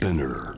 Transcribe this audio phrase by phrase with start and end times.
[0.00, 0.56] Spinner.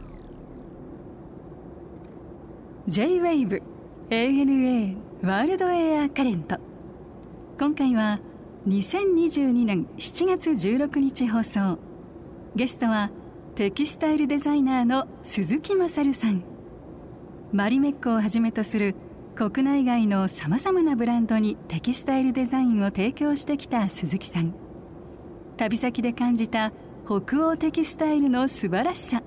[2.86, 3.60] J-WAVE
[4.08, 6.58] ANA ワールドエアカレント
[7.58, 8.20] 今回は
[8.68, 11.80] 2022年7月16日放送。
[12.54, 13.10] ゲストは
[13.56, 16.44] テキスタイルデザイナーの鈴木勝さん。
[17.52, 18.94] マリメッコをはじめとする
[19.34, 24.54] 国内外のさまざまなブランドにテキスタイルデザインを提供してきた鈴木さん。
[25.56, 26.72] 旅先で感じた
[27.04, 29.21] 北欧テキスタイルの素晴らしさ。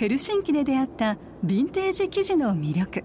[0.00, 3.04] ヘルシンキで出会ったヴィンテージ生地の魅力。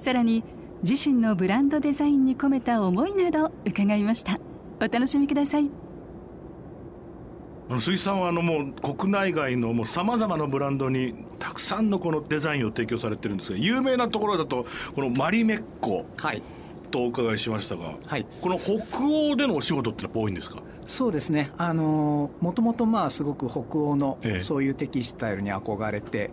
[0.00, 0.42] さらに
[0.82, 4.40] 自身のブランドデザインに込めた思いなど伺いました。
[4.80, 5.70] お楽しみください。
[7.70, 14.66] あの鈴木さんはあのもう国内外のさまざまなブランドにたくさんのこのデザインを提供されてるんですが有名なところだと
[14.96, 16.06] このマリメッコ。
[16.16, 16.42] はい
[16.86, 18.26] とお伺いしましたが、はい。
[18.40, 18.74] この北
[19.06, 20.58] 欧でのお仕事ってのは多いんですか？
[20.84, 21.50] そうですね。
[21.58, 24.42] あのもともとまあすごく北欧のええ。
[24.42, 26.30] そういうテキスタイルに憧れて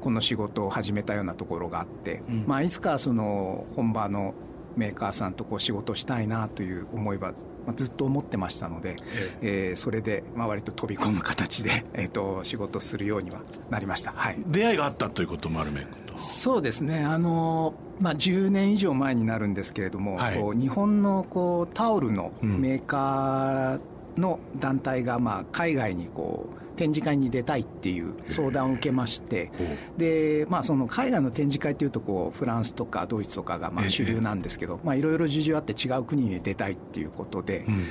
[0.00, 2.44] この仕事を始めたようなところがあって、ん。
[2.46, 4.34] まあ、いつかその本場の
[4.76, 7.32] メーカーさんとこう仕事したいなという思いは
[7.66, 8.96] まあずっと思ってましたので、
[9.42, 14.12] えーそれでまあ割と飛び込む形で、 えー、と仕事するようにはなりました。
[14.16, 14.38] はい。
[14.46, 16.16] 出会いがあったということマルメッコと。
[16.18, 17.04] そうですね。
[17.04, 20.38] あの、まあ、10年以上前になるんですけれども、はい。
[20.38, 22.60] こう日本のこうタオルのうん。
[22.60, 29.52] メーカーの団体が、まあ、海外にこう展示会に出たいっていう相談を受けまして
[29.98, 33.86] で、まあ、その海外の展示会っていうとこうフランスとかドイツとかがまええ。
[33.88, 37.86] あ主流なんですけどまあいろいろ事情あって違う国に出たいっていうことで、うん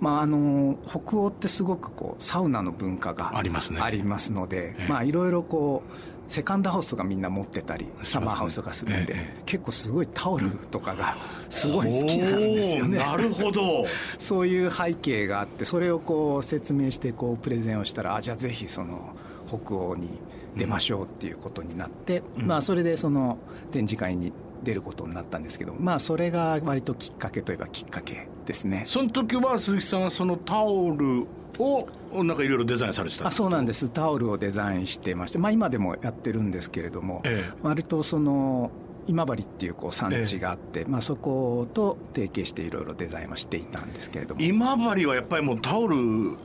[0.00, 3.80] まあ、あの北欧ってすごくこうサウナの文化がありますね。
[3.80, 4.88] ありますので、ええ。
[4.88, 9.42] まあ、いろいろこうセカンドハウスとかみんな持ってたりサマーハウスとかするんで、ええ。
[9.44, 11.16] 結構すごいタオルとかが
[11.48, 12.98] すごい好きなんですよね。
[12.98, 13.84] なるほど。
[14.18, 20.20] そういう背景があってそれをこう説明してこうプレゼンをしたらあじゃあぜひその北欧に
[20.56, 23.38] 出ましょうっていうことになって、まあ、それでその
[23.70, 28.84] 展示会に出ることになったんですけどまあそれが割ときっかけといえばきっかけですね。
[28.86, 31.26] その時は鈴木さんはそのタオル
[31.58, 31.86] を
[32.24, 33.90] なんかいろいろデザインされてたあそうなんです。
[33.90, 37.52] タオルをデザインしてまして、まあ、今でもやってるんですけれども、ええ。
[37.62, 38.70] 割とその
[39.08, 44.40] 今治っていうこう産地があって、まあ、そこと提携していろいろデザインをしていたんですけれども。
[44.40, 45.96] い今治はやっぱりもうタオル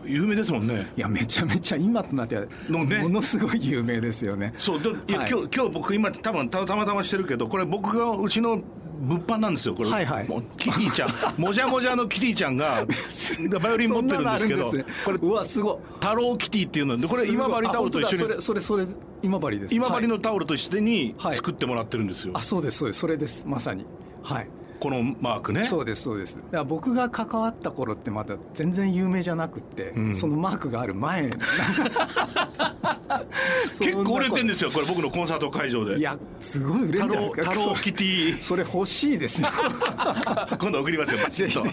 [0.06, 0.92] 有名ですもんね。
[0.96, 3.00] やめちゃめちゃ今となってはのね。
[3.00, 4.54] ものすごい有名ですよね。
[4.58, 5.30] そうでいや、はい。
[5.30, 8.62] 今日今日僕今多分たたまたましてるけどこれ僕がうちの
[9.02, 10.28] 物販なんですよこれ、はいはい。
[10.58, 11.42] キティちゃん。
[11.42, 12.86] もじゃもじゃのキティちゃんが
[13.60, 14.76] バイオリン持ってるんですけどこ
[15.12, 18.18] れねうわすごい太郎キティっていうのでこれ今治タオルと一緒に。
[18.20, 18.86] それそれそれ
[19.24, 19.76] 今治です。
[19.76, 20.08] 今治はい。
[20.08, 21.38] のタオルと一緒にはい。
[21.38, 23.00] 作ってもらってるんですよ、あそうですそうです。
[23.00, 23.46] それです。
[23.48, 23.86] まさに。
[24.22, 24.48] はい
[24.84, 25.64] このマークね。
[25.64, 26.36] そうですそうです。
[26.36, 30.14] だから僕が関わった頃ってまだ全然有名じゃなくって、ん。
[30.14, 31.30] そのマークがある前。
[33.80, 36.00] 結構売れてるんすですよこれ僕のコンサート会場で。
[36.00, 37.52] いやすごい売れるんじゃないですか。
[37.52, 38.42] 太郎キティ。
[38.42, 39.42] それ欲しいです。
[39.42, 39.48] よ
[40.60, 41.64] 今度送りますよバチッと。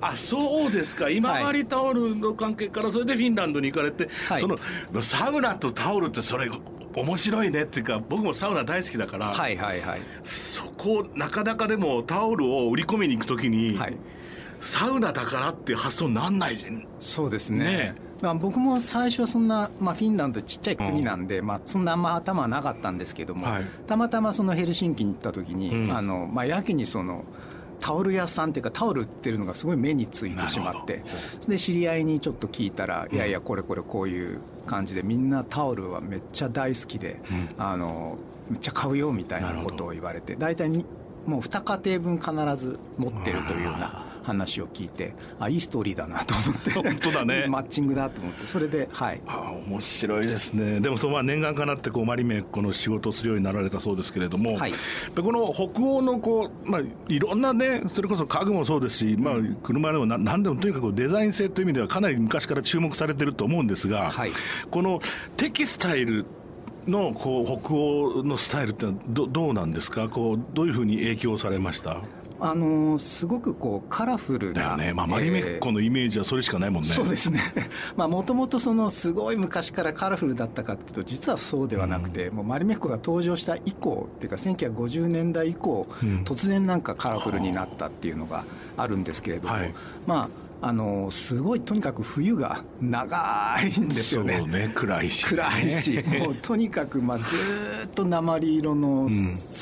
[0.00, 1.10] あそうですか。
[1.10, 4.40] 今治タオルの関係からそれでフィンランドに行かれて、はい。
[4.40, 4.56] その
[5.02, 6.48] サウナとタオルってそれ
[6.96, 10.00] 面白いねっていうか僕もサウナ大好きだから、はいはいはい。
[10.24, 13.96] そこなかなかでもタオルを売り込みに行く時に、はい。
[14.62, 16.86] サウナだからっていう発想になんないじゃん。
[16.98, 17.64] そうですね。
[17.64, 23.64] ねまあ、僕も最初はそんな、まあ、フィンランドちっちゃい国なんで、まあ、そんなあんま頭はなかったんですけども、はい。
[23.86, 25.96] たまたまそのヘルシンキに行った時に、うん。
[25.96, 27.24] あのまあ、やけにその
[27.80, 31.02] タオル屋さんっていうかタオル売ってるのがすごい目についてしまって
[31.46, 37.20] で知り合いにちょっと聞いたら、いやいやこれこれこういう感じでみんなタオルはめっちゃ大好きで、
[37.58, 38.18] あの
[38.50, 40.84] めっちゃ買うよみたいなことを言われて大体に
[41.26, 46.70] もう2家庭分必ず持ってるというような話を聞いてあいいストーリーだなと思って。
[46.74, 47.46] 本当だね。
[47.48, 48.46] マッチングだと思って。
[48.46, 49.20] それではい。
[49.26, 50.80] ああ面白いですね。
[50.80, 54.72] でもそのまあ念願かなってこうマリメこの仕事をするようになられたそうですけれども、はい。
[55.14, 64.32] でこの北欧のこう、まあ、いろんなねそれこそ家具もそうですし、まあ、車でもな何でもとにかくデザイン性という意味ではかなり昔から注目されてると思うんですが、はい。
[64.70, 65.00] この
[65.36, 66.26] テキスタイル
[66.88, 70.08] のこう北欧のスタイルってのはどどうなんですか？
[70.08, 71.96] こうどういうふうに影響されました？
[72.40, 77.40] あのーすごくこうカラフルなだよね、まあ、マリメッコのイメージはそれしかないもんね、そうですね。
[77.96, 86.24] もともとそのすごい昔からカラフルだったかっていうと実はそうではなくて、もうマリメッコが登場した以降っていうか1950年代以降、ん。
[86.24, 88.44] 突然なんかカラフルになったっていうのが
[88.76, 89.74] あるんですけれども、はい。
[90.06, 94.38] まああのすごいとにかく冬が長いんですよね。
[94.38, 99.08] そうね暗いし、ね、暗いし、もうとにかくまあずーっと鉛色の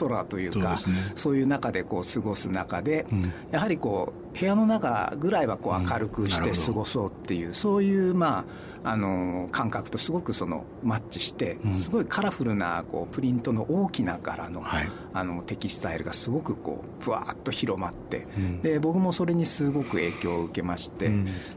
[0.00, 1.12] 空というか、そうですね。
[1.17, 3.06] そういう中でこう過ごす中で、
[3.50, 8.44] やはりこう部屋の中ぐらいはこう明るくして過ごそうっていう、そういうまあ
[8.84, 14.62] あの感覚とすごくそのマッチして、すごいカラフルなこうプリントの大きな柄の,、
[15.12, 18.26] あのテキスタイルがすごくこうふわっと広まって、
[18.62, 21.10] で僕もそれにすごく影響を受けまして、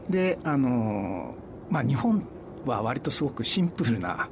[0.08, 1.34] であの
[1.70, 2.26] まあ日本
[2.64, 4.28] は割とすごくシンプルな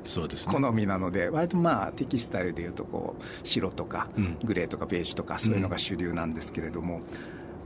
[0.46, 4.08] 好みなので割とまあテキスタイルでいうとこう白とか
[4.43, 7.02] グレーとかベージュとかそういうのが主流なんですけれども、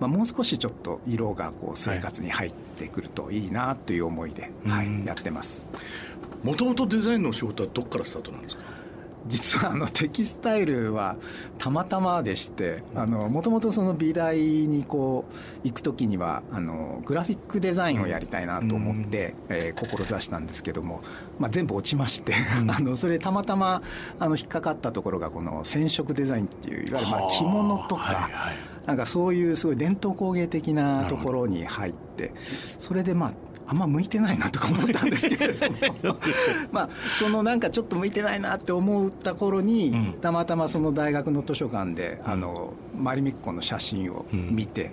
[0.01, 5.69] まあ、もう少しちょっと色がこう生活に入ってくるといいなという思いで、はい、やってます。
[6.43, 8.63] もともとデザインの仕事はどこからスタートなんですか？
[9.27, 11.17] 実はあのテキスタイルは
[11.59, 21.03] たまたまでしてもともとその美大にこう行く時にはあのグラフィックデザインをやりたいなと思って、うん、えー、志したんですけども、
[21.39, 22.33] まあ、全部落ちまして
[22.67, 23.83] あのそれたまたま
[24.19, 27.31] あの引っかかったところがこの染色デザインっていういわゆるまあ。
[27.31, 32.33] 着物とか、はいはいなんかそういうすごい伝統工芸的なところに入って
[32.79, 33.33] それでまあ
[33.71, 35.77] あんま向いてないなとか思ったんですけれども。
[36.73, 44.93] まあそのなんかちょっと向いてないなって思った頃に、たまたまその大学の図書館で、あのマリメッコの写真を見て、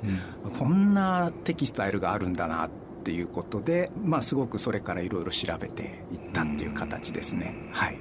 [0.59, 2.69] こんなテキスタイルがあるんだなっ
[3.03, 7.55] ていうことで、まあ、すごくそれからいろいろ調べていったっていう形ですね。
[7.71, 7.97] はい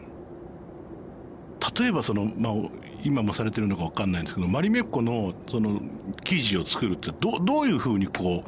[1.78, 2.52] 例えばその、まあ、
[3.02, 5.80] 今もされてるのか分かんないんですけどマリメッコのその
[6.24, 8.44] 生地を作るってどどういうふうにこ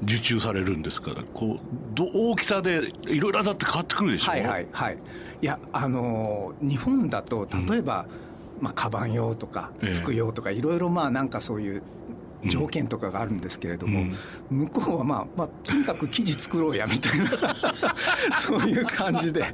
[0.00, 1.12] う受注されるんですか？
[1.34, 1.58] こう
[1.94, 4.98] ど大きさでいろいろだって変わってくるでしょはいはいはい。
[5.42, 8.06] いやあの日本だと例えば、
[8.58, 9.70] うん、まあ、カバン用とか
[10.02, 11.82] 服用とかいろいろまあなんかそういう
[12.44, 14.06] 条件とかがあるんですけれども、
[14.50, 17.30] うん、向こうはまあ、まあ、とにかく生地作ろうやみたいな
[18.36, 19.44] そういう感じで。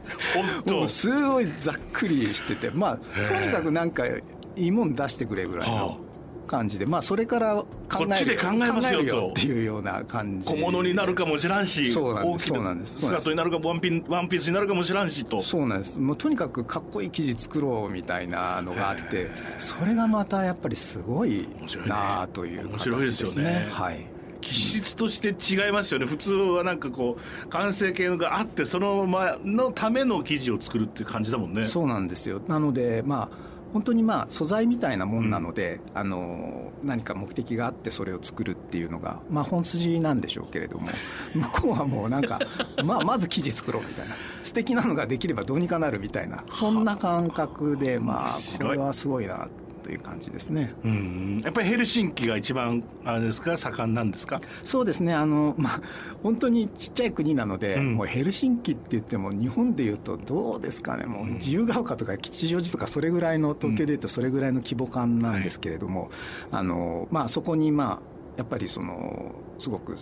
[0.67, 4.21] もうすごいざっくりしててまあとにかくなんかい
[4.57, 5.99] いもん出してくれぐらいの。
[6.43, 10.49] 感じで、まあ、それから考える考えますよよっていうような感じ。
[10.49, 12.49] 小物になるかもしらんしそうなんです。
[12.49, 13.01] そうなんです。
[13.03, 15.41] スカートになるかワンピワンピースになるかもしらんしと。
[15.41, 15.99] そうなんです。
[15.99, 19.29] もうとにかくかっこいい生地作ろうみたいなのがあって
[19.59, 21.47] それがまたやっぱりすごい
[21.87, 22.73] なあという形ですね。
[22.73, 23.69] 面白いですよね。
[23.71, 24.07] はい。
[24.43, 26.07] 気質として違いますよね。
[26.07, 31.65] 普通はなんかこう完成形があってそのまのための生地を作るっていう感じだもんね。
[31.65, 32.43] そうなんですよ。
[32.49, 40.89] なのでまあ本当にまあ素材みたいなもんなので、うん、あの何か目的があってそれを作るっていうのが、まあ、本筋なんでしょうけれども
[41.35, 42.41] 向こうはもうなんか、
[42.85, 48.29] まあ、まず生地作ろうみたいな素敵なのができればどうにかなるみたいなそんな感覚でまあ
[48.59, 49.49] これはすごいな
[49.83, 50.73] という感じですね。
[50.85, 53.57] うん、やっぱりヘルシンキが一番あれですか？
[53.57, 54.41] 盛んなんですか？
[54.63, 55.13] そうですね。
[55.13, 55.81] あのまあ
[56.23, 61.07] 本当にちっちゃい国なので、うん、もうヘルシンキって言っても日本でいうとどうですかね？
[61.07, 66.11] もう自由が丘とか吉祥寺とかそれぐらいの東京でいうとそれぐらいの規模感なんですけれども、
[66.51, 69.97] うんはい、あのまあそこにまあやっぱりそのすごく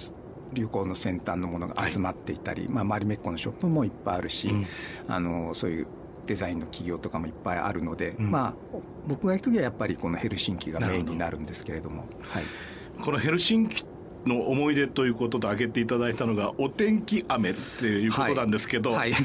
[0.53, 4.67] 流行の先端のものが集まっていたり、はい、まあ、マリメッコのショップもいっぱいあるし、うん、
[5.07, 5.87] あのそういう
[6.31, 8.55] デザインの企業とかもいっぱいあるので、うん、まあ
[9.09, 12.05] 僕が行く時はやっぱりこのヘルシンキがメインになるんですけれども。
[12.21, 12.45] はい、
[13.03, 13.85] このヘルシンキ
[14.27, 19.19] の思い出ということで挙げていただいたのがお天気雨っていうことなんですけど、はい、は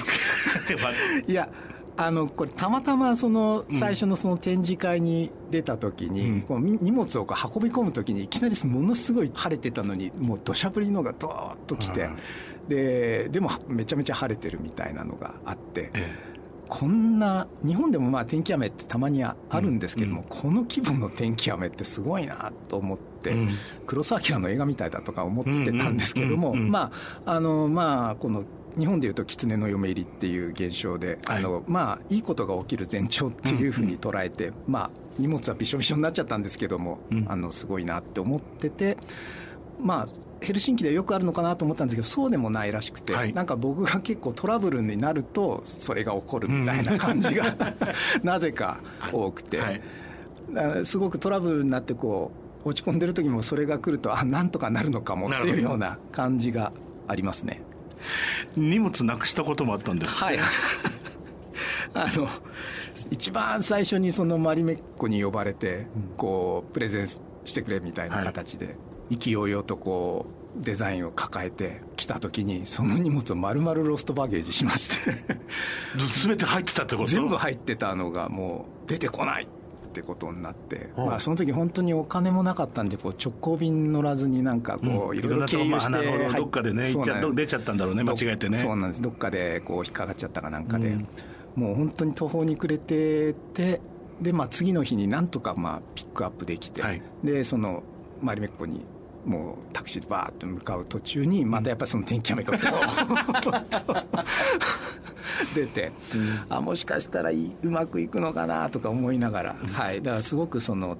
[1.27, 1.47] い、 いや
[1.95, 12.17] あのこれたまたまその最初のその展示会に出た時に、うん、こう荷物をこう運び込む時にいきなりものすごい晴れてたのにもう土砂降りのがドーッと来て、うん、
[12.67, 15.91] ででもめちゃめちゃ晴れてるみたいなのがあって。
[15.93, 16.34] ええ
[16.69, 23.49] こんな日本でもまあ天気雨ってたまにあるんですけども、うん、この規模の天気雨ってすごいなと思って、うん、
[23.85, 26.91] 黒澤明の映画みたいだとか思ってたんですけども、ま
[27.25, 28.43] ああのまあこの
[28.77, 38.97] 日本でいうと狐の嫁入りっていう現象で、はい、あのまあいいことが起きる前兆っていうふうに捉えて、まあ荷物はびしょびしょになっちゃったんですけども、あのすごいなって思ってて。
[39.79, 40.07] まあ
[40.41, 47.55] ヘルシンキでよくあるのかなと思ったんですけどそうでもないらしくて、はい、なんか僕が結構トラブルになるとそれが起こるみたいな感じが、
[48.23, 48.79] なぜか
[49.11, 52.31] 多くて、はい、すごくトラブルになってこ
[52.65, 56.71] う落ち込んでる時もそれが来るとあなんとかなるのかもっていうような感じが
[57.07, 57.61] ありますね。
[58.55, 60.39] 荷物なくしたこともあったんですはい。
[61.93, 62.27] あの
[63.09, 67.21] 一番最初にそのマリメッコに呼ばれてこうプレゼンし
[67.53, 68.75] てくれみたいな形で
[69.09, 70.25] 意気揚々とこ
[70.59, 75.13] うデザインを抱えて来た時にその荷物を丸々ロストバゲージしまして。
[76.25, 77.07] 全て入ってたってこと？
[77.07, 79.47] 全部入ってたのがもう出てこないっ
[79.93, 86.45] てことになって、まあ、その時本当にお金もなかったんでこう直行便乗らずになんかこういろいろ経由して、ど。
[86.45, 86.83] っかでね
[87.33, 88.57] 出ちゃったんだろうね間違えてね。
[88.57, 89.01] そうなんです。
[89.01, 91.07] どっかでこう引っかかっちゃったかなんかで、うん、
[91.55, 93.81] もう本当に途方に暮れてて
[94.21, 97.83] で、まあ、次の日になんとかまあピックアップできて、はい、でその
[98.21, 98.81] マリメッコに
[99.25, 104.05] もうタクシーでバーッと向かう途中にまたやっぱりその天気雨が ボーッと
[105.55, 105.91] 出て、
[106.49, 110.97] あもしかしたらいうまくいくのかなとか思いながら、はい、だからすごくその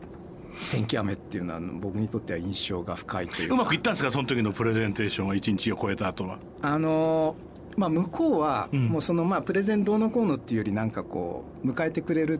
[0.72, 4.12] 天気雨っていうのは僕にとっては印象が深いといううまくいったんですか？
[4.12, 6.40] その時のプレゼンテーションは？1日を超えた後は。
[6.62, 7.36] あの
[7.78, 12.40] まあ、向こうはもうそのまあプレゼンどうのこうのっていうよりなんかこう迎えてくれる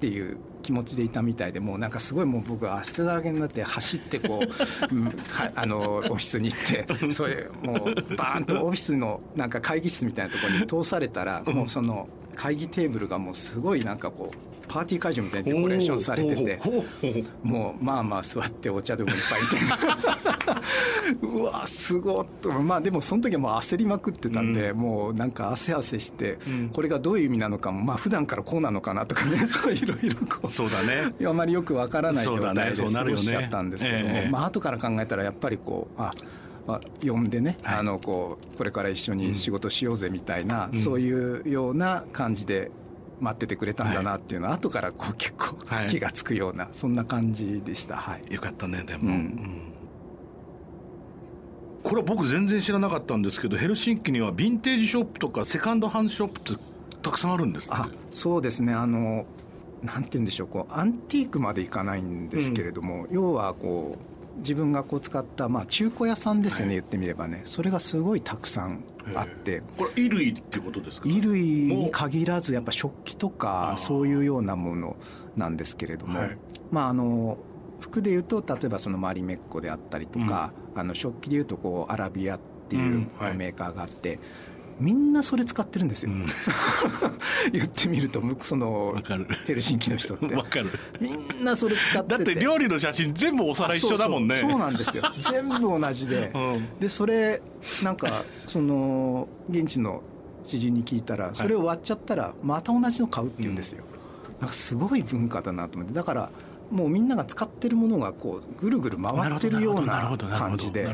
[0.00, 0.36] ていう
[0.68, 12.06] 気持ちでいたみたいでもうなんかすごいもう僕は汗だらけになって走ってこううんかあのオフィスに行って それもうバーンとオフィスのなんか会議室みたいなところに通されたらもうその
[12.36, 14.36] 会議テーブルがもうすごいなんかこう
[14.70, 16.60] パーティー会場みたいにデコレーションされてて
[17.42, 20.37] もうまあまあ座ってお茶でもいっぱいみたいな
[21.22, 22.50] うわすごっと。
[22.52, 26.38] まあでもその時はもう焦りまくってたんで、もうなんか汗汗して、
[26.72, 30.50] これがどういう意味なのかもまあ普段からこうなのかなとかね そういろいろこう。
[30.50, 31.14] そうだね。
[31.26, 34.30] あまりよくわからない状態で過ごしちゃったんですけども、ええ。
[34.30, 36.12] まあ後から考えたらやっぱりこうあ
[36.66, 42.70] まあ、呼んでね、あのこうこれから一緒に仕事しようぜみたいな、そういうような感じで
[43.20, 45.86] 待っててくれたんだなっていうのは、後からこう結構はい。
[45.88, 47.96] 気がつくような、そんな感じでした。
[47.96, 49.10] はい、よかったねでも、うん。
[49.10, 49.77] うん
[51.88, 56.62] これは僕全然知らなかったんですけどヘルシンキにはヴィンテージショップとかセカンドハンドショップって
[57.00, 58.74] たくさんあるんですあそうですね。
[58.74, 59.24] あの
[59.82, 60.48] なんて言うんでしょう。
[60.48, 67.40] こうアンティークまでいかないんですけれども、要はこう自分がこう使った、まあ、中古屋さんですよね、言ってみればね。
[67.44, 69.62] それがすごいたくさんあって。
[69.78, 71.08] これ衣類ってことですか？
[71.08, 74.96] 衣類に限らずやっぱ食器とかそういうようなもの
[75.36, 76.36] なんですけれども、はい。
[76.70, 77.38] まああの
[77.80, 84.18] 服でいうと例えばそのマリメッコであったりとか、あの食器でいうとこうアラビアっていうメーカーがあって、
[84.80, 86.26] みんなそれ使ってるんですよ、うん。
[87.52, 88.94] 言ってみるとその
[89.46, 90.34] ヘルシンキの人って。
[90.34, 90.70] わかる。
[91.00, 94.36] みんなそれ使ってだってて料理の写真全部お皿一緒だもんね。
[94.36, 95.02] あそうなんですよ。
[95.18, 96.78] 全部同じで、 うん。
[96.78, 97.42] でそれ
[97.82, 100.02] なんかその現地の
[100.44, 103.82] 知人に聞いたらそれを割っちゃったらまた同じの買うって言うんですよ、
[104.38, 105.94] なんかすごい文化だなと思って。
[105.94, 106.30] だから
[106.70, 110.88] もうみんなが使ってるものがこうぐるぐる回ってるような感じで。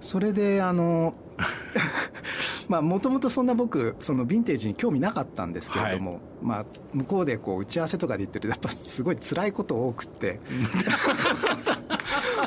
[0.00, 1.14] それであの
[2.68, 10.38] まあもともとそんな僕そのヴィンテージに興味なかったんですけれども、まあ向こうでこう打ち合わせとかで言ってるとやっぱすごい辛いこと多くって。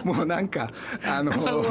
[0.04, 0.72] もうなんか
[1.06, 1.64] あのそう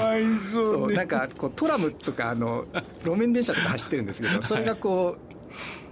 [0.52, 2.64] そうになんかこうトラムとかあの
[3.02, 5.29] 路面電車とか走ってるんですけどそれがこう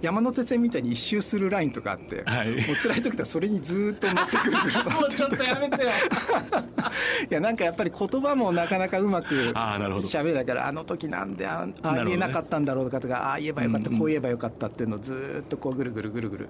[0.01, 2.51] 山手線みたいに一周するラインとかあって、はい。
[2.51, 4.51] もう辛い時はそれにずーっと乗ってくる
[4.93, 5.89] もうちょっとやめてよ。
[7.29, 10.07] いやなんかやっぱり言葉もなかなかうまくあーなるほど。
[10.07, 16.49] 喋れないからあの時なんでああ言えなかったんだろうとかとかああ言えばよかった、こう言えばよかったっていうのをずーっとこうぐるぐるぐるぐる、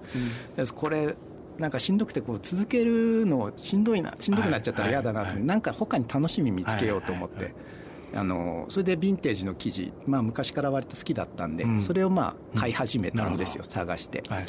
[0.56, 1.16] でこれ
[1.58, 5.46] なんかしんどくてこう続けるのしんどいなしんどくなっちゃったら嫌だなと、はいはい。
[5.46, 7.36] なんか他に楽しみ見つけようと思って。
[7.36, 7.54] はいはい
[8.14, 11.82] あのそれでヴィンテージの生地、まあ、昔から割と好きだったんで、うん。
[11.82, 14.46] それをまあ買い始めたんですよ、うん探して、はい。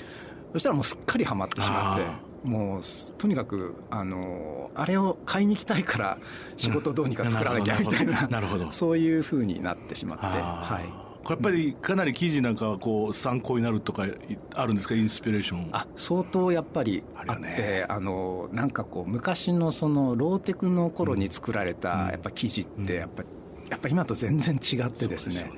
[0.53, 2.83] そしたらもうすっかりハマってしまってあもう
[3.19, 6.19] とにかくあのあれを買いに行きたいから
[6.57, 8.73] 仕事をどうにか作らなきゃみたいななるほど。
[8.73, 10.89] そういうふうになってしまって、はい、
[11.23, 14.07] これやっぱりかなり記事なんかはこう参考になるとか
[14.55, 14.95] あるんですか？
[14.95, 15.69] インスピレーション。
[15.73, 22.09] あ相当やっぱりあってあねあのなんかこう昔のそのローテクの頃に作られたうん。
[22.09, 23.23] やっぱ生地ってやっぱ
[23.71, 25.51] やっぱ今と全然違ってですねね。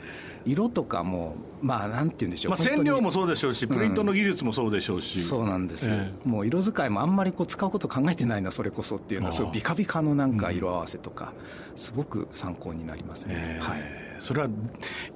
[0.44, 5.88] 色とかもまあなんて言うんでしょう、まあ、染料もそうでしょうしプリントの技術もそうでしょうし、そうなんです。
[5.88, 6.12] よ、え。
[6.24, 11.32] もう色使いもあんまりこう使うこと考えてないなそれこそっていうのはすごいビカビカのなんか色合わせとか
[11.76, 14.48] すごく参考になりますね、えーはいそれは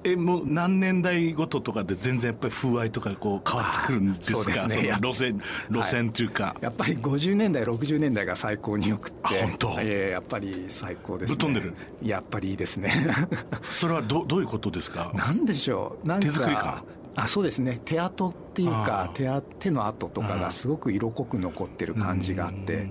[0.03, 4.67] えもう何年代ごととかで全然やっぱり風合いとかこう変わってくるんですか？
[4.67, 4.91] ね。
[5.01, 9.19] 路線路線というか、やっぱり50年代60年代が最高によくって。
[9.23, 9.75] あ本当？
[9.79, 11.35] えーやっぱり最高ですね。
[11.35, 11.73] ぶっ飛んでる？
[12.03, 12.91] やっぱりいいですね。
[13.71, 15.09] それはどどういうことですか？
[15.13, 16.07] なんでしょう？
[16.07, 16.83] なんか手作り感
[17.15, 17.79] あそうですね。
[17.85, 22.83] 手跡っていうあかあ手あ手の跡とかがすごく色濃く残ってる感じがあってやっ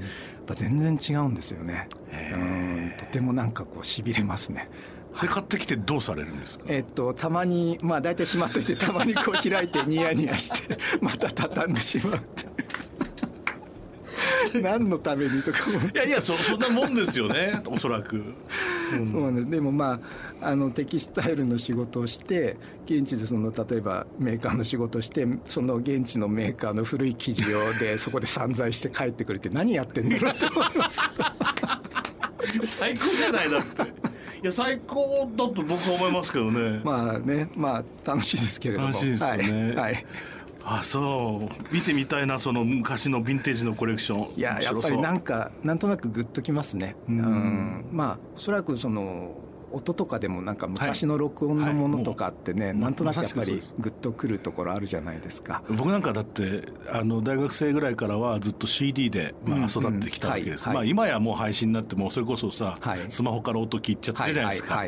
[0.47, 1.89] ぱ全然違うんですよね。
[2.11, 2.93] へうん。
[2.99, 4.69] とてもなんかこうしびれますね
[5.17, 6.65] それ買ってきてどうされるんですか？
[6.69, 12.47] えっと、たまにまあ大体しまっといてたまにこう開いて ニヤニヤしてまた畳んでしまって。
[14.63, 15.79] 何のためにとかも。
[15.79, 19.07] いやいやそそんなもんですよねおそらく、うん。
[19.07, 19.51] そうなんです。
[19.51, 20.01] でもま
[20.41, 31.25] ああのテキスタイルの仕事をして現地でその例えばメーカーの仕事をしてその現地のメーカーの古い生地をで そこで散財して帰ってくるって何やってんだろうと思いますけど。
[32.63, 33.83] 最高じゃないだって。
[33.83, 33.87] い
[34.47, 38.89] や最高だと僕は思いますけどね、 まあねまあ楽しいですけれども。
[38.89, 39.67] 楽しいですよね。
[39.69, 40.07] はい、はい。
[40.69, 41.75] あそう。
[41.75, 44.37] 見てみたいなその昔のヴィンテージのコレクション。
[44.37, 46.97] いややっぱりなんかなんとなくグッときますね。
[47.09, 49.37] うん、まあおそらくその
[49.77, 52.71] 音とかでもなんか昔の録音のものとかってね、はい。
[52.73, 55.63] はい、なんとなくやっぱりグッとくるところあるじゃないですか。
[55.69, 64.85] 僕なんかだってあの大学生ぐらいからはずっと CD で、まあ、育ってきたわけです、まあ、今やもう配信になってもそれこそさ、はい、スマホから音聞いちゃってるじゃないですか。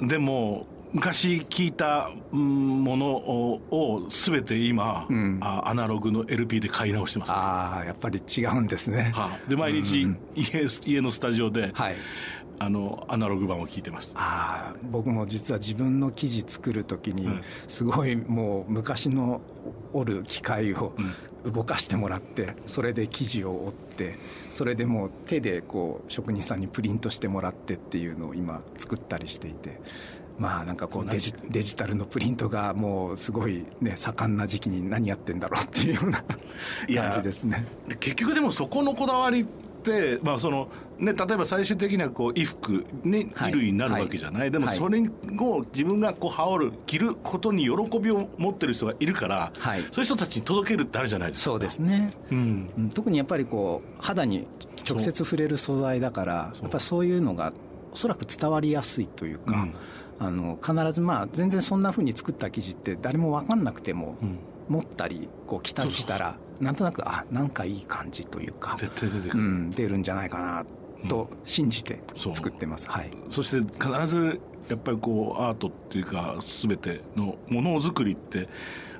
[0.00, 11.96] でも昔聞いたものを全て今、うん、アナログの LP で買い直してます、ね、ああやっぱり違うんですね、はあ、で毎日家,、家のスタジオで、はい、
[12.58, 17.28] あのアナログ版を聞いてますああ僕も実は自分の記事作る時に
[17.66, 19.40] すごいもう昔の
[19.92, 20.94] 折る機械を
[21.44, 24.18] 動かしてもらってそれで記事を折って
[24.50, 29.80] それでもう手でこう職人さんにプリントしてもらってっていうのを今作ったりしていて
[30.38, 37.66] まあなんかこうデジデジタルのプリントがもうすごいね盛んな時期に何やってんだろうっていうような感じですね。
[38.00, 40.68] 結局でもそこのこだわりってまあその
[41.02, 51.50] ね、例えば最終的にはこう衣服、ね、衣類になるわけじゃない、はい、でもそれを自分がこう羽織る着ることに喜びを持ってる人がいるから、はい、そういう人たちに届けるってあるじゃないですか。
[51.50, 54.46] そうですね、うん、特にやっぱりこう肌に
[54.88, 57.52] 直接触れる素材だからやっぱそういうのが
[57.92, 59.74] おそらく伝わりやすいというか、うん。
[60.20, 64.16] あの必ずまあ全然そんなふうに作った記事って誰も分かんなくても、
[64.68, 70.64] 持ったりこう来たりしたらなんとなくあなんかいい感じというか絶対出てくる、うん、出るんじゃないかな
[71.08, 78.48] と信じて作ってます、はい、そして必ずやっぱりこうアートっていうか全てのものづくりって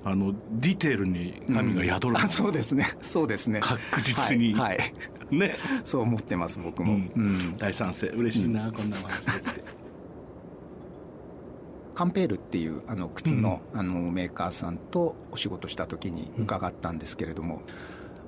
[0.05, 2.97] あのディテールに神が宿る、うん、そうですね。
[3.01, 3.61] そうですね。
[3.61, 4.85] 確実に、はい、は
[5.31, 5.57] い、ね。
[5.85, 8.09] そう思ってます僕も、うん、うん、大賛成。
[8.09, 9.83] 嬉しいな、こんな話で
[11.95, 17.63] カンペールっていうあの靴の,、あのメーカーさんとお仕事した時に伺ったんですけれども、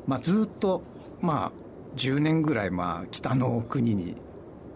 [0.06, 0.82] まあ、ずっと
[1.20, 1.63] まあ
[1.96, 4.16] 10年ぐらいまあ北の国に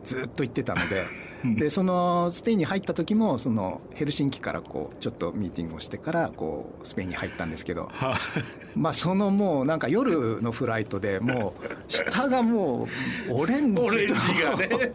[0.05, 1.05] ずっと行ってたので
[1.45, 7.91] でそのスペインに入った時もそのヘルシンキからこうちょっとミーティングをしてからこうスペインに入ったんですけど。
[8.75, 11.55] まあそのもうなんか夜のフライトでも
[11.89, 12.87] う下がも
[13.29, 14.15] うオレンジと。
[14.51, 14.93] がね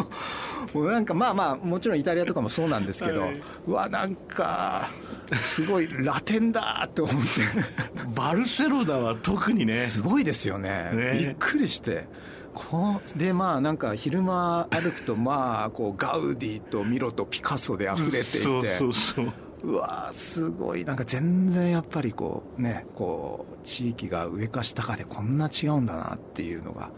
[0.73, 4.89] もうなんかまあまあもちろんイタリアとかもそうなんですけど、はい、うわなんか
[5.36, 7.19] すごいラテンだと思って。
[8.15, 9.73] バルセロナは特にね。
[9.73, 12.08] すごいですよね、ね、びっくりして。
[12.54, 18.23] こでまあなんか昼間歩くとまあこうガウディとミロとピカソで溢れていて。
[18.23, 19.34] そうそうそう。
[19.63, 20.86] うわすごい。
[20.86, 26.91] なんか全然やっぱりこうねこう地域が上か下かでこんな違うんだなっていうのが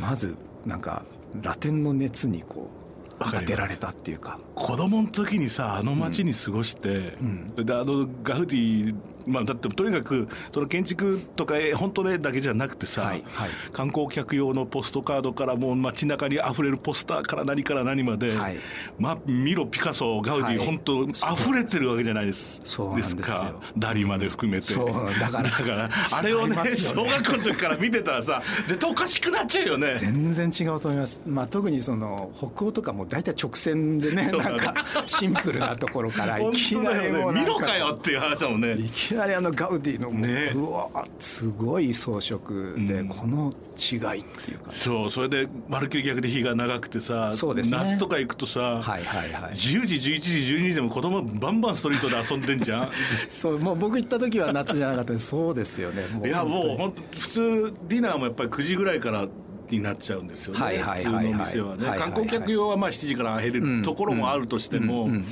[0.00, 1.04] まずなんか
[1.42, 2.79] ラテンの熱にこう
[3.20, 4.38] 当てられたっていうか。
[4.54, 6.92] 子供の時にさあの街に過ごして、う
[7.24, 7.52] ん。
[7.56, 8.94] うん、であのガウディ
[9.30, 18.56] まあ、だってとにかくその建築とか本当ねだけじゃなくてさ、はいはい、観光客用のポストカードからもう街中にあふれるポスターから何から何まで、はい、
[18.98, 22.60] まあ、ミロピカソガウディ、はい、本当あふれてるわけじゃないです。
[22.60, 23.54] ですか。
[23.76, 24.66] ダリまで含めて。
[24.66, 25.50] そうだから。
[25.50, 29.94] だからあれをね小学校の時から見てたらさ絶対おかしくなっちゃうよね。
[29.96, 34.74] 全然違うと思います、まあ、特にその北欧とかも大体直線でねなんか
[35.06, 38.74] シンプルなところからいきなりもう、ね、見ろかよっていう話だもんね。
[38.74, 40.52] いきなりあのガウディのね。
[40.54, 42.38] うわすごい装飾
[42.86, 52.90] で、この違いっていうか、そうそれでまるっきり逆で日が長くてさそうです、ね、夏とか行くとさ、はいはいはい、10時11時12時でも子供バンバンストリートで遊んでんじゃん。
[53.28, 56.04] そうもう僕行った時は夏じゃなかったそうですよね。
[56.24, 59.26] いやもう本当普通ディナーもやっぱり9時ぐらいから
[59.70, 65.24] になっちゃうんですよね、はいはいはいはい、普通の店はね、はいはいはい、観光客用はまあ7時から入れるところもあるとしても、うんうんうん、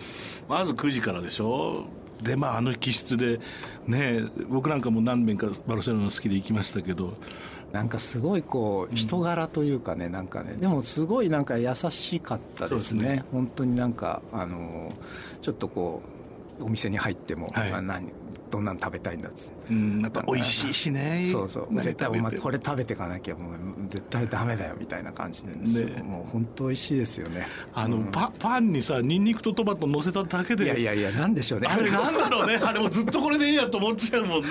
[0.49, 1.87] まず9時からでしょ
[2.23, 3.41] でまああの気質で
[3.89, 7.15] ね僕なんかも何遍かバルセロナ好きで行きましたけど。
[7.73, 14.91] なんかすごいこう人柄というかね、うん、なんかねでもすごいなんか優しかったですね、ね、本当になんかあの
[15.43, 16.01] ちょっとこ
[16.61, 18.09] うお店に入っても、はい、何
[18.51, 21.25] どんなん食べたいんだっつってうん、やっぱ美味しいしね。
[21.31, 21.75] そうそう。
[21.75, 23.55] 絶対お前これ食べていかなきゃもう
[23.91, 27.47] 絶対ダメだよみたいな感じで、ね、もう本当美味しいですよね。
[27.75, 30.65] あの、うん、パパンにさニンニクとトマト乗せただけで。
[30.65, 31.69] いやいやいやなんでしょうね。
[31.71, 32.57] あれなんだろうね。
[32.57, 34.49] あれもずっとこれでいいやと思っちゃうもんね。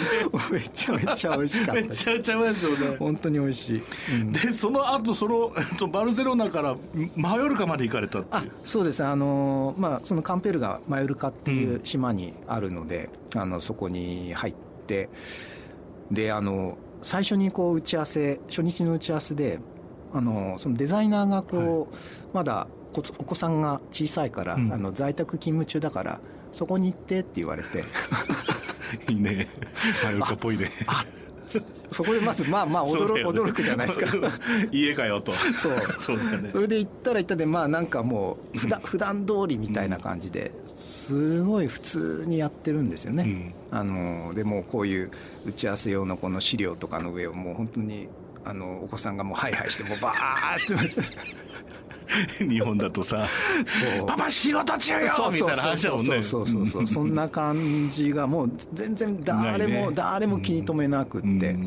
[0.51, 1.81] めちゃめちゃ美味しかった。
[1.81, 2.97] めちゃめちゃうまいですよね。
[2.97, 5.51] 本当に美味しい、うん、でその後その
[5.89, 6.75] バルセロナから
[7.15, 8.51] マヨルカまで行かれたっていう。
[8.63, 9.03] そうです。
[9.03, 15.09] あのまあそのカンペルがマヨルカっていう島にあるので、あのそこに入ってって
[16.09, 19.59] であの最初にこう打ち合わせ初日の打ち合わせで
[20.13, 21.89] あのそのデザイナーがこう、はい、
[22.33, 26.19] まだお子さんが小さいから、うん、あの在宅勤務中だから
[26.51, 27.83] そこに行ってって言われて。
[29.11, 29.47] いいね。
[30.03, 30.71] マヨルカっぽいね。
[30.87, 31.05] あ
[31.89, 34.07] そこでまずまあまあ驚,、ね、驚くじゃないですか。
[34.71, 35.31] 家かよと。
[35.31, 35.73] そう。
[35.99, 36.49] そうだね。
[36.51, 45.11] それで行ったら行ったでまあなんかもう普段,、普段通りみたいな感じですごい普通にやってるんですよね、うん、あのでもこういう
[45.47, 48.07] 打ち合わせ用のこの資料とかの上をもう本当に
[48.45, 51.27] あのお子さんがもうハイハイしてもうバーって。
[52.47, 53.27] 日本だとさ
[54.07, 56.23] 「パパ仕事中よ!」みたいな話だもんね。
[56.23, 57.13] そうそうそうそん。
[57.13, 61.57] な感じがもう全然誰も、誰も気に留めなくって、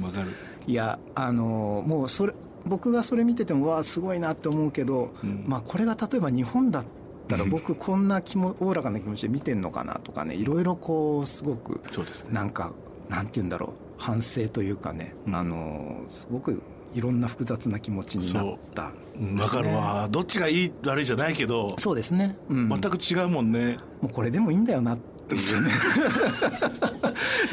[0.67, 2.33] いやあのもうそれ
[2.65, 5.13] 僕がそれ見ててもわあすごいなって思うけど、
[5.47, 6.85] まあこれが例えば日本だっ
[7.31, 11.81] たら僕こんな気もおおらかな気持ちで見てんのかなとかねいろいろこうすごく
[12.31, 12.73] なんか
[13.09, 16.63] なんて言うんだろう反省というかね、あのすごく
[16.95, 19.69] いろんな複雑な気持ちになったわ、ね、かる。
[19.69, 23.79] わどっちがいい悪いじゃないけどそうですね、うん、全く違うもんね。
[24.01, 25.71] もうこれでもいいんだよなっていうね。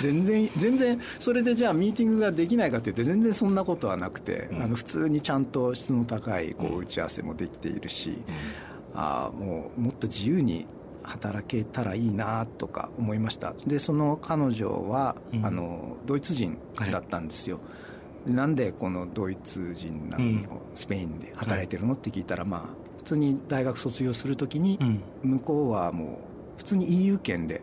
[0.01, 8.15] 全然全然それでじゃあミーティングができないかって言って全然そんなことはなくて、うん、あの普通にちゃんと質の高いこう打ち合わせもできているし、うん、
[8.97, 10.65] あもうもっと自由に
[11.03, 13.53] 働けたらいいなとか思いました。
[13.65, 16.57] でその彼女は、うん、あのドイツ人
[16.91, 17.65] だったんですよ、はい
[18.27, 22.61] なんでこのドイツ人なのにこうスペインで働いてるのって聞いたらまあ
[22.97, 24.77] 普通に大学卒業するときに
[25.23, 26.07] 向こうはもう
[26.57, 27.61] 普通に EU 圏で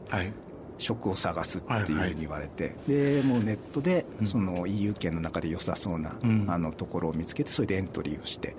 [0.78, 8.56] 職を探すっていうふうに言われてでもうネットでその EU 圏の中で良さそうなあのところを見つけてそれでエントリーをして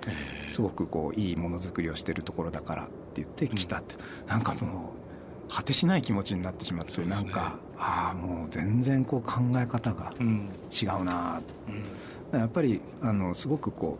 [0.50, 3.96] すごくこういいものづくりをしてるところだからって言って来たって。
[4.26, 4.92] なんかも
[5.48, 11.40] う果てしない気持ちになってしまってなんかああもう全然こう考え方が違うな、
[12.32, 13.98] うん、やっぱりあのすごくこ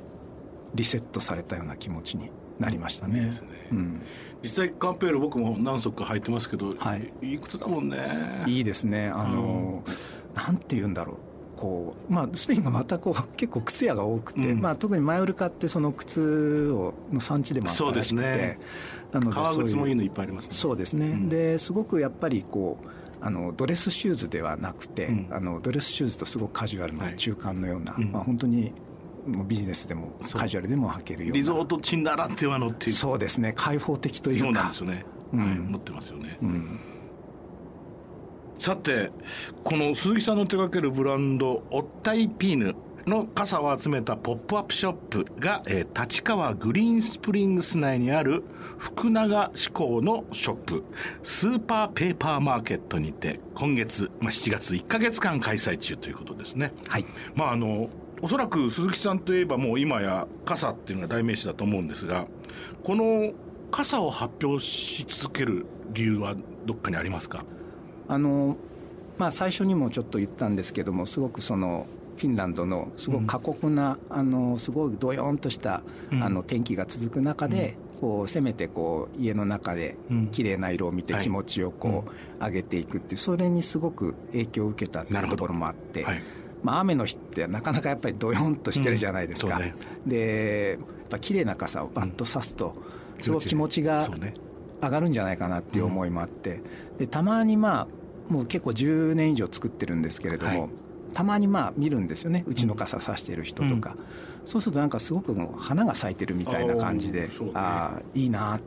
[0.75, 3.21] うリセットされたような気持ちになりましたね。
[3.21, 3.31] ね。
[3.71, 4.03] うん、
[4.42, 8.45] 実際カンペール僕も何足か履いてますけど、はい、いくつだもんね。
[8.47, 9.09] いいですね。
[9.09, 11.16] あの、うん、なんて言うんだろう。
[11.57, 18.59] こうまあ、スペインがまたこう結構靴屋が多くて、うん、まあ、特にマヨルカってその靴をの産地でもあったらしくて、ね、
[19.11, 22.88] なので革靴もいいのいっぱいあります、ね、そうですね、うん、ですごくやっぱりこう
[23.23, 28.73] あのドレスシューズではなくて、うん、あのドレスシューズとすごくカジュアルな中間のような、はい、まあ、本当に
[29.27, 31.37] ビジネスでもカジュアルでも履けるような。
[31.37, 32.93] リゾート地ならではのっていう。
[32.93, 33.53] そうですね。
[33.57, 34.45] 開放的というか。
[34.45, 36.81] そうなんですよね、うん、はい、持ってますよね、うん。
[38.59, 39.11] さて
[39.65, 42.75] この鈴木さんの手掛けるブランドオッタイピーヌ
[43.07, 48.43] の傘を集めたポップアップショップが、えー、立川グリーンスプリングス内にある
[48.79, 50.85] 福永志向のショップ。
[51.23, 56.73] スーパーペーパーマーケットにて今月、まあ、7月1か月間開催中ということですね。
[56.89, 57.07] はい。
[57.35, 57.91] まああの
[58.23, 62.27] おそらく鈴木さんといえばもう今や傘っていうのが代名詞だと思うんですが
[62.83, 63.33] この
[63.71, 67.45] 傘を発表し続ける理由はどっかにありますか？
[68.09, 68.57] あの
[69.19, 75.83] まあ、最初にもちょっと言ったんですけどもすごくそのフィンランドのすごく過酷な、あのすごいどよんとした、
[76.21, 79.97] あの天気が続く中で、こうせめてこう家の中で
[80.33, 82.05] 綺麗な色を見て気持ちをこ
[82.41, 86.07] う上げていくっていうそれにすごく影響を受けたっていうところもあって。
[86.67, 89.75] まあ、雨の日ってなかなかやっぱりどよんとしてるじゃないですか、うんね、
[90.05, 92.75] でやっぱ綺麗な傘をバッと刺すと、
[93.21, 94.05] すごく気持ちが
[94.83, 96.61] 上がるんじゃないかなっていう思いもあって。
[96.99, 100.71] でたまにまあもう結構10年以上作ってるんですけれども、はい、
[101.15, 102.43] たまにまあ見るんですよね。
[102.49, 103.95] うちの傘さしてる人とか、
[104.43, 108.59] うん、そうするとなんかすごくもう花が咲いてるみたいな感じであ、ね、あいいな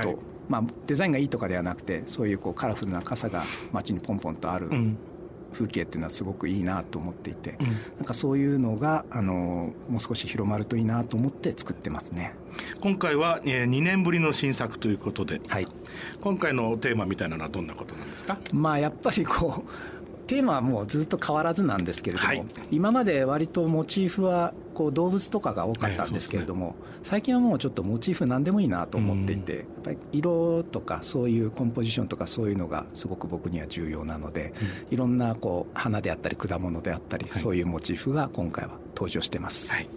[0.00, 0.16] と、はい、
[0.48, 4.70] まあ、デザインがいいとかではなくてそういうこうカラフルな傘が街にポンポンとある。
[5.52, 12.34] 風景っていうのはすごくいいなと思っていて、うん、なんかそういうのがあのもう少し広まるといいなと思って作ってますね。
[12.80, 15.66] 今回は、えー、2年ぶりの新作ということで、はい、
[16.20, 18.38] 今回のテーマみたいなのはどんなことなんですか？
[18.52, 19.70] まあやっぱりこう
[20.26, 34.54] テーマはもうずっと変わらずなんですけれども、はい、今まで割とモチーフはこう動物とかが多かったんですけれども、ね、最近はもうちょっとモチーフ何でもいいなと思っていて、やっぱり色とかそういうコンポジションとかそういうのがすごく僕には重要なので、
[34.88, 39.74] うん、いろんなこう花であったり果物であったり、はい、そういうモチーフが今回は登場してます。
[39.74, 39.88] はい、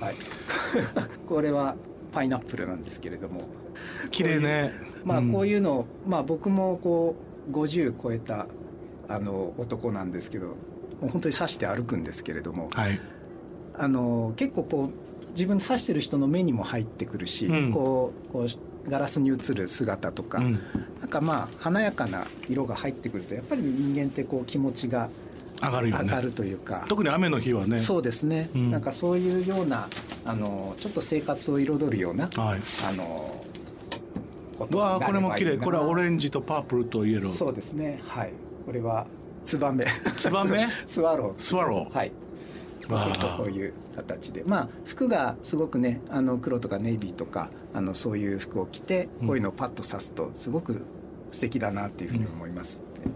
[0.00, 0.14] はい、
[1.28, 1.76] これは
[2.10, 3.42] パイナップルなんですけれども
[4.10, 4.72] 綺麗ね。
[5.04, 7.14] まあこういうの、まあ僕もこ
[7.48, 8.48] う50超えた
[9.06, 10.54] あの男なんですけども
[11.04, 13.00] う本当に刺して歩くんですけれども、はい、
[13.78, 20.60] あの結構こう自分刺してる人の目にも入ってくるし、うん、こうこうガラスに映る姿とか、うん、
[21.00, 25.10] なんかまあ華やかな色が入ってくるとやっぱり人間ってこう気持ちが
[25.60, 26.86] 上がるよ、ね、上がるというか。
[26.88, 27.78] 特に雨の日はね。
[27.78, 29.88] そうですね、うん、なんかそういうような
[30.24, 33.44] あのちょっと生活を彩るような、はい、あの
[34.76, 35.56] わあこれも綺麗。
[35.56, 37.32] これはオレンジとパープルとイエロー。
[37.32, 38.00] そうですね。
[38.06, 38.32] はい。
[38.66, 39.06] これは
[39.46, 39.86] ツバメ。
[40.16, 40.68] ツバメ？
[40.86, 41.34] スワロー。
[41.38, 41.96] スワロー。
[41.96, 42.12] はい
[42.88, 44.44] こういう形で。
[44.44, 50.84] まあ服がすごくねあの黒とかネイビーとかあのそういう服を着てこういうのをパッと刺すとすごく
[51.30, 53.12] 素敵だなっていうふうに思います、うん、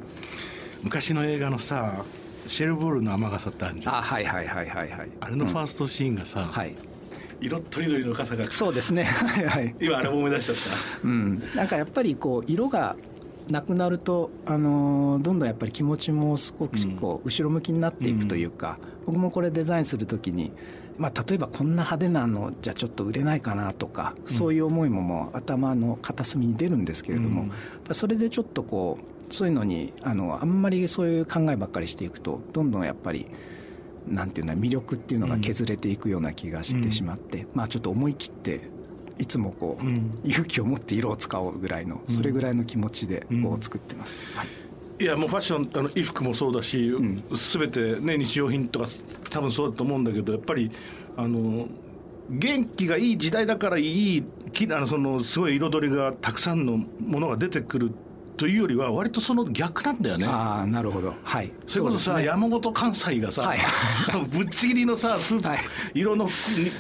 [0.85, 2.05] 昔の映画のさ
[2.47, 3.95] シェルブールの雨傘ってあるじゃん。
[3.97, 5.11] あはいはいはいはいはい。
[5.21, 6.75] あれのファーストシーンがさ、うん、はい。
[7.41, 9.05] 色とりどりの傘がそうですね。
[9.07, 9.47] はい。
[9.47, 10.57] はい今あれも思い出しちゃっ
[11.03, 12.97] た、うん、なんかやっぱりこう色が
[13.53, 20.53] なくなると、あのどんどんやっぱり気持ちもすごくこう後ろ向きになっていくというか、うん、僕もこれデザインする時に、
[20.97, 27.43] まあ、例えばこんな派手なのじゃちょっと売れないかなとか、そういう思いももう頭の片隅に出るんですけれども、
[27.89, 28.99] うん、それでちょっとこ
[29.31, 33.27] うそういうのにあのあんまりそういう考えばっかりしていくとどんどんやっぱり。
[34.05, 38.61] なんていうの魅力っていうのが削れていくような気がしてしまって、うん、まあちょっと思い切って
[39.23, 44.47] いつもこう、うん、勇気を持って色を使おうぐらいのそれぐらいの気持ちでこう作ってます、はい。
[45.01, 48.87] いやもうファッションあの衣服もそうだし、うん、全てね日用品とか
[49.31, 50.73] 多分そうだと思うんだけどやっぱり
[51.17, 51.69] あの
[52.29, 54.25] 元気がいい時代だからいい
[54.71, 57.93] あのそのすごい彩りがたくさんのものが出てくる
[58.37, 60.27] というよりは割とその逆なんだよね。
[60.27, 61.15] ああなるほど。
[61.23, 61.53] はい。
[61.67, 63.59] それこそさ、ね、山本関西がさ、はい、
[64.33, 65.59] ぶっちぎりのさスーツ、はい、
[65.95, 66.29] 色の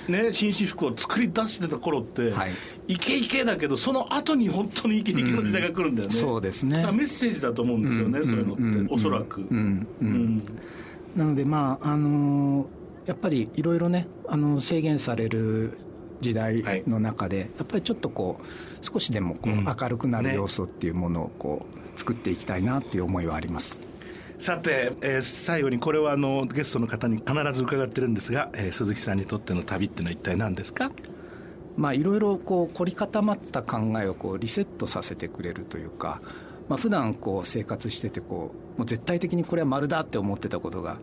[0.08, 2.52] ね紳士服を作り出してた頃って、はい、
[2.88, 6.78] イケイケだけどその後に本当にイケイケの時代が来るんだよね、うん、そうですね。
[6.92, 9.40] メッセージだと思うんですよね、うん、そういうのって、うん、おそらく、
[11.14, 15.78] なのでまああのー、やっぱりいろいろねあの制限される
[16.22, 18.44] 時代の中で、やっぱりちょっとこう
[18.80, 23.86] 少しでもこう明るくなる要素っていうものをこう作っていきたいなっていう思いはあります。
[24.38, 30.90] さて、えー、最後にこれはあのゲストの方に必ず伺ってるんですが、えー、鈴木さんにとっての旅ってのは一体何ですか？
[31.76, 36.20] まあいろいろこう凝り固まった考えをこうリセットさせてくれるというか、
[36.68, 40.98] まあ普段こう生活しててこうもう絶対的にこれは丸だって思ってたことが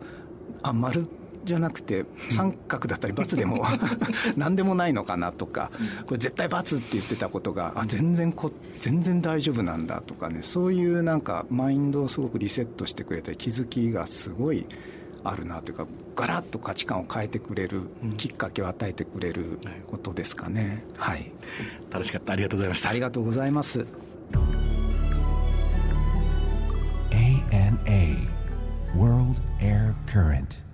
[0.62, 1.06] あ丸
[1.44, 3.64] じゃなくて三角だったり×でも
[4.36, 5.70] 何でもないのかなとか
[6.06, 14.66] これ絶対×って言ってたことがあ全然こ全然大丈夫なんだとかねそういうなんかマインドをすごくリセットしてくれたり気づきがすごい
[15.22, 17.82] あるなというかガラッと価値観を変えてくれる、
[18.18, 19.58] きっかけを与えてくれる
[19.90, 21.32] ことですかね、はい、
[21.90, 22.34] 楽しかった。
[22.34, 22.90] ありがとうございました。
[22.90, 23.86] ありがとうございます。
[27.10, 28.28] ANA
[28.94, 30.69] World Air Current.